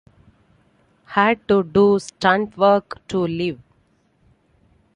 [1.05, 3.59] Had to do stuntwork to live.